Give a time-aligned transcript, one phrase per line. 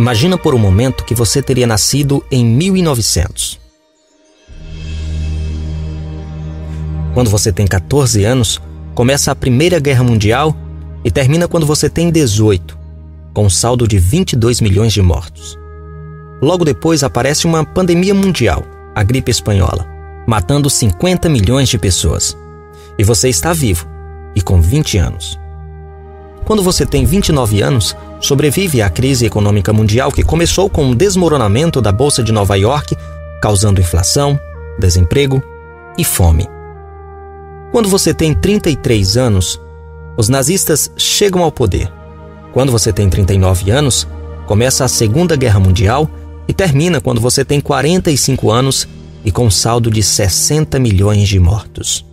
[0.00, 3.60] Imagina por um momento que você teria nascido em 1900.
[7.12, 8.58] Quando você tem 14 anos,
[8.94, 10.56] começa a Primeira Guerra Mundial
[11.04, 12.78] e termina quando você tem 18,
[13.34, 15.58] com um saldo de 22 milhões de mortos.
[16.40, 18.64] Logo depois aparece uma pandemia mundial,
[18.94, 19.86] a gripe espanhola,
[20.26, 22.34] matando 50 milhões de pessoas.
[22.98, 23.86] E você está vivo
[24.34, 25.38] e com 20 anos.
[26.50, 31.80] Quando você tem 29 anos, sobrevive à crise econômica mundial que começou com o desmoronamento
[31.80, 32.96] da Bolsa de Nova York,
[33.40, 34.36] causando inflação,
[34.76, 35.40] desemprego
[35.96, 36.48] e fome.
[37.70, 39.60] Quando você tem 33 anos,
[40.16, 41.88] os nazistas chegam ao poder.
[42.52, 44.08] Quando você tem 39 anos,
[44.44, 46.10] começa a Segunda Guerra Mundial
[46.48, 48.88] e termina quando você tem 45 anos
[49.24, 52.04] e com um saldo de 60 milhões de mortos.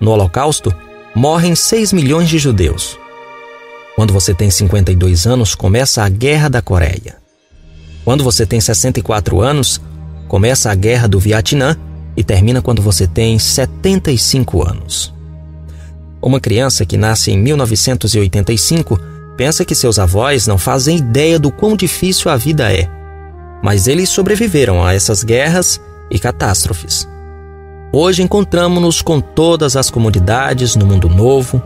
[0.00, 0.72] No Holocausto,
[1.16, 2.96] morrem 6 milhões de judeus.
[3.96, 7.16] Quando você tem 52 anos, começa a Guerra da Coreia.
[8.04, 9.80] Quando você tem 64 anos,
[10.26, 11.76] começa a Guerra do Vietnã
[12.16, 15.14] e termina quando você tem 75 anos.
[16.20, 18.98] Uma criança que nasce em 1985
[19.36, 22.88] pensa que seus avós não fazem ideia do quão difícil a vida é,
[23.62, 27.08] mas eles sobreviveram a essas guerras e catástrofes.
[27.92, 31.62] Hoje encontramos-nos com todas as comunidades no mundo novo,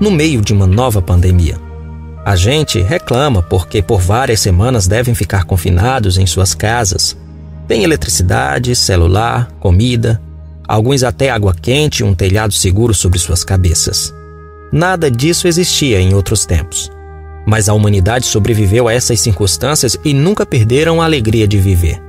[0.00, 1.65] no meio de uma nova pandemia.
[2.26, 7.16] A gente reclama porque por várias semanas devem ficar confinados em suas casas.
[7.68, 10.20] Tem eletricidade, celular, comida,
[10.66, 14.12] alguns até água quente e um telhado seguro sobre suas cabeças.
[14.72, 16.90] Nada disso existia em outros tempos.
[17.46, 22.02] Mas a humanidade sobreviveu a essas circunstâncias e nunca perderam a alegria de viver.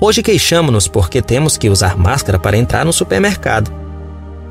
[0.00, 3.72] Hoje queixamos-nos porque temos que usar máscara para entrar no supermercado.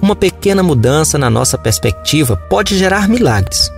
[0.02, 3.69] Uma pequena mudança na nossa perspectiva pode gerar milagres.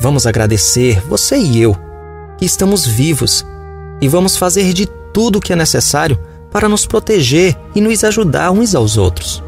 [0.00, 1.76] Vamos agradecer, você e eu,
[2.38, 3.44] que estamos vivos
[4.00, 6.18] e vamos fazer de tudo o que é necessário
[6.50, 9.42] para nos proteger e nos ajudar uns aos outros.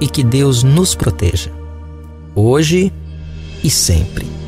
[0.00, 1.52] E que Deus nos proteja,
[2.34, 2.92] hoje
[3.62, 4.39] e sempre.